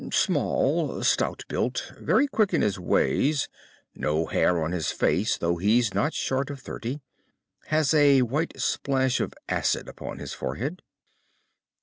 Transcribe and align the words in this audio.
"Small, 0.11 1.03
stout 1.03 1.45
built, 1.47 1.91
very 1.99 2.25
quick 2.27 2.55
in 2.55 2.63
his 2.63 2.79
ways, 2.79 3.47
no 3.93 4.25
hair 4.25 4.63
on 4.63 4.71
his 4.71 4.89
face, 4.91 5.37
though 5.37 5.57
he's 5.57 5.93
not 5.93 6.11
short 6.15 6.49
of 6.49 6.59
thirty. 6.59 7.01
Has 7.67 7.93
a 7.93 8.23
white 8.23 8.59
splash 8.59 9.19
of 9.19 9.35
acid 9.47 9.87
upon 9.87 10.17
his 10.17 10.33
forehead." 10.33 10.81